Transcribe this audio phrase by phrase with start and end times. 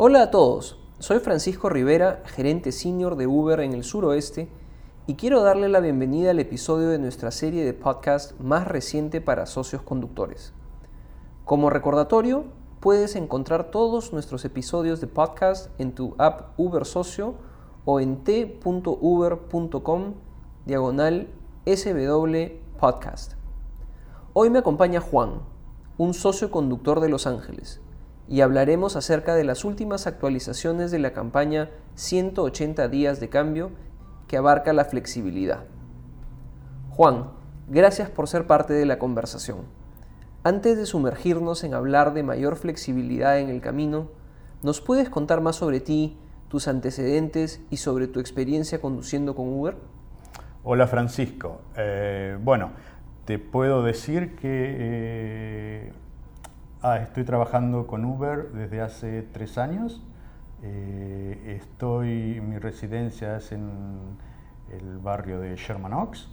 [0.00, 4.48] Hola a todos, soy Francisco Rivera, gerente senior de Uber en el suroeste,
[5.08, 9.44] y quiero darle la bienvenida al episodio de nuestra serie de podcast más reciente para
[9.46, 10.52] socios conductores.
[11.44, 12.44] Como recordatorio,
[12.78, 17.34] puedes encontrar todos nuestros episodios de podcast en tu app Uber Socio
[17.84, 20.14] o en t.uber.com
[20.64, 21.28] diagonal
[21.66, 22.36] SW
[22.78, 23.32] Podcast.
[24.32, 25.40] Hoy me acompaña Juan,
[25.96, 27.80] un socio conductor de Los Ángeles,
[28.28, 33.70] y hablaremos acerca de las últimas actualizaciones de la campaña 180 días de cambio
[34.26, 35.64] que abarca la flexibilidad.
[36.90, 37.30] Juan,
[37.68, 39.58] gracias por ser parte de la conversación.
[40.44, 44.08] Antes de sumergirnos en hablar de mayor flexibilidad en el camino,
[44.62, 46.18] ¿nos puedes contar más sobre ti,
[46.48, 49.76] tus antecedentes y sobre tu experiencia conduciendo con Uber?
[50.64, 51.62] Hola Francisco.
[51.76, 52.72] Eh, bueno,
[53.24, 55.92] te puedo decir que eh,
[56.82, 60.02] ah, estoy trabajando con Uber desde hace tres años.
[60.62, 64.16] Eh, estoy, mi residencia es en
[64.72, 66.28] el barrio de Sherman Oaks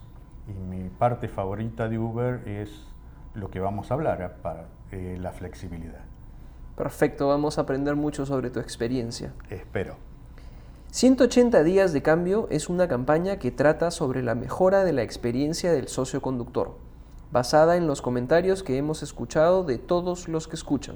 [0.47, 2.87] y mi parte favorita de Uber es
[3.33, 6.05] lo que vamos a hablar, para la flexibilidad.
[6.77, 9.33] Perfecto, vamos a aprender mucho sobre tu experiencia.
[9.49, 9.95] Espero.
[10.91, 15.73] 180 días de cambio es una campaña que trata sobre la mejora de la experiencia
[15.73, 16.77] del socio conductor,
[17.35, 20.95] basada en los comentarios que hemos escuchado de todos los que escuchan.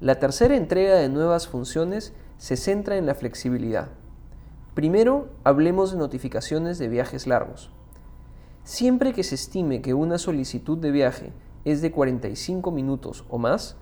[0.00, 3.88] La tercera entrega de nuevas funciones se centra en la flexibilidad.
[4.74, 7.72] Primero, hablemos de notificaciones de viajes largos.
[8.62, 11.32] Siempre que se estime que una solicitud de viaje
[11.64, 13.74] es de 45 minutos o más,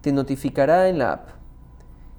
[0.00, 1.28] te notificará en la app.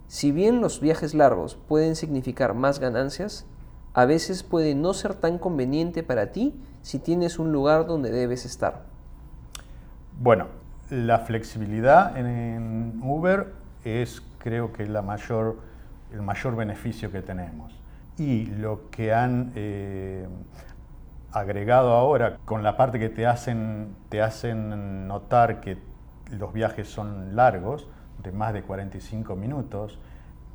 [0.07, 3.45] Si bien los viajes largos pueden significar más ganancias,
[3.93, 6.53] a veces puede no ser tan conveniente para ti
[6.85, 8.83] si tienes un lugar donde debes estar.
[10.19, 10.45] Bueno,
[10.91, 15.57] la flexibilidad en Uber es creo que la mayor,
[16.13, 17.73] el mayor beneficio que tenemos.
[18.19, 20.27] Y lo que han eh,
[21.31, 25.79] agregado ahora con la parte que te hacen, te hacen notar que
[26.37, 27.87] los viajes son largos,
[28.21, 29.97] de más de 45 minutos,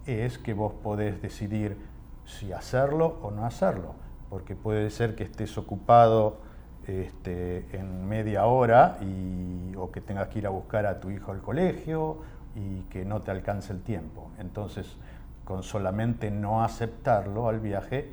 [0.06, 1.76] es que vos podés decidir
[2.24, 3.96] si hacerlo o no hacerlo,
[4.30, 6.38] porque puede ser que estés ocupado
[6.86, 11.32] este, en media hora y, o que tengas que ir a buscar a tu hijo
[11.32, 12.18] al colegio
[12.54, 14.30] y que no te alcance el tiempo.
[14.38, 14.96] Entonces,
[15.44, 18.12] con solamente no aceptarlo al viaje,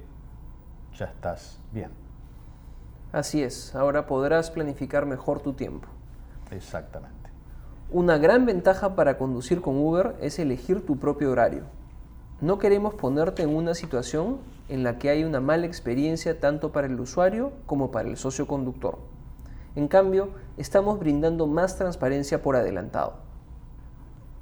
[0.97, 1.91] ya estás bien.
[3.11, 5.87] Así es, ahora podrás planificar mejor tu tiempo.
[6.51, 7.15] Exactamente.
[7.91, 11.76] Una gran ventaja para conducir con Uber es elegir tu propio horario.
[12.39, 14.37] No queremos ponerte en una situación
[14.69, 18.45] en la que hay una mala experiencia tanto para el usuario como para el socio
[18.45, 18.99] conductor.
[19.75, 23.15] En cambio, estamos brindando más transparencia por adelantado.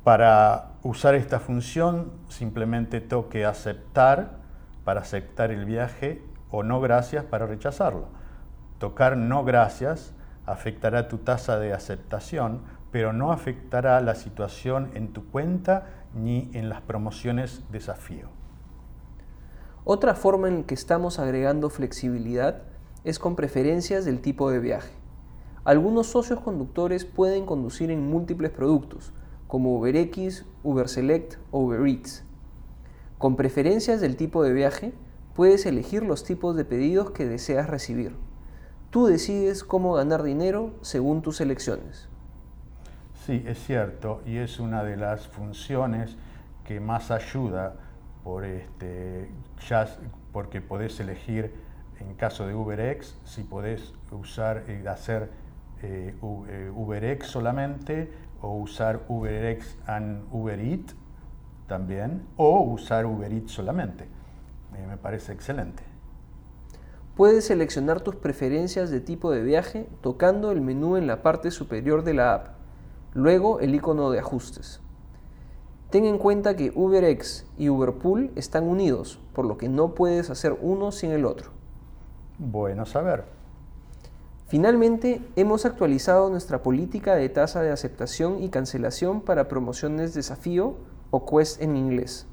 [0.04, 4.44] Para usar esta función, simplemente toque aceptar
[4.84, 8.08] para aceptar el viaje o no gracias para rechazarlo.
[8.78, 10.14] Tocar no gracias
[10.46, 12.62] afectará tu tasa de aceptación
[12.96, 18.30] pero no afectará la situación en tu cuenta ni en las promociones desafío.
[19.84, 22.62] Otra forma en que estamos agregando flexibilidad
[23.04, 24.94] es con preferencias del tipo de viaje.
[25.66, 29.12] Algunos socios conductores pueden conducir en múltiples productos,
[29.48, 32.24] como UberX, UberSelect o Uber Eats.
[33.18, 34.94] Con preferencias del tipo de viaje,
[35.34, 38.16] puedes elegir los tipos de pedidos que deseas recibir.
[38.90, 42.08] Tú decides cómo ganar dinero según tus elecciones.
[43.26, 46.16] Sí, es cierto, y es una de las funciones
[46.64, 47.74] que más ayuda
[48.24, 49.32] por este,
[49.68, 49.88] ya,
[50.32, 51.52] porque podés elegir
[52.00, 55.32] en caso de UberX si podés usar, eh, hacer
[55.82, 60.92] eh, eh, UberX solamente o usar UberX and UberEat
[61.68, 64.06] también o usar UberEat solamente.
[64.88, 65.82] me parece excelente.
[67.16, 72.04] Puedes seleccionar tus preferencias de tipo de viaje tocando el menú en la parte superior
[72.04, 72.55] de la app.
[73.16, 74.82] Luego el icono de ajustes.
[75.90, 80.58] Ten en cuenta que UberX y Uberpool están unidos, por lo que no puedes hacer
[80.62, 81.52] uno sin el otro.
[82.40, 83.24] Bueno saber.
[84.48, 90.76] Finalmente, hemos actualizado nuestra política de tasa de aceptación y cancelación para promociones desafío
[91.10, 92.28] o Quest en inglés.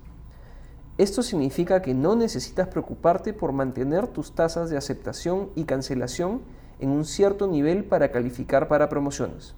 [0.99, 6.41] Esto significa que no necesitas preocuparte por mantener tus tasas de aceptación y cancelación
[6.81, 9.55] en un cierto nivel para calificar para promociones.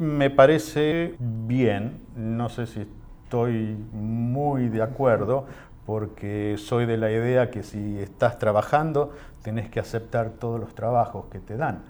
[0.00, 2.88] Me parece bien, no sé si
[3.24, 5.44] estoy muy de acuerdo,
[5.84, 9.12] porque soy de la idea que si estás trabajando
[9.42, 11.82] tenés que aceptar todos los trabajos que te dan.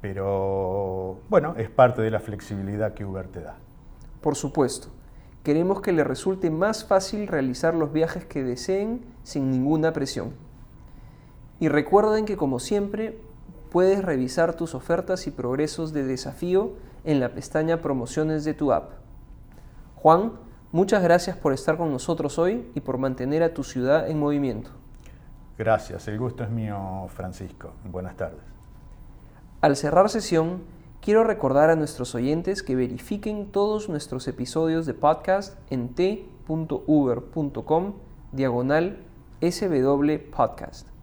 [0.00, 3.56] Pero bueno, es parte de la flexibilidad que Uber te da.
[4.20, 4.86] Por supuesto.
[5.42, 10.34] Queremos que le resulte más fácil realizar los viajes que deseen sin ninguna presión.
[11.58, 13.18] Y recuerden que como siempre
[13.76, 18.92] puedes revisar tus ofertas y progresos de desafío en la pestaña Promociones de tu app.
[19.96, 20.32] Juan,
[20.72, 24.70] muchas gracias por estar con nosotros hoy y por mantener a tu ciudad en movimiento.
[25.58, 27.74] Gracias, el gusto es mío, Francisco.
[27.84, 28.40] Buenas tardes.
[29.60, 30.62] Al cerrar sesión,
[31.02, 37.92] quiero recordar a nuestros oyentes que verifiquen todos nuestros episodios de podcast en t.uber.com
[38.32, 39.04] diagonal
[39.42, 40.95] SW Podcast.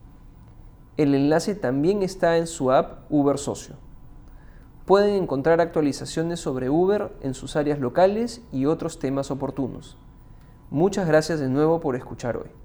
[0.96, 3.76] El enlace también está en su app Uber Socio.
[4.86, 9.98] Pueden encontrar actualizaciones sobre Uber en sus áreas locales y otros temas oportunos.
[10.70, 12.63] Muchas gracias de nuevo por escuchar hoy.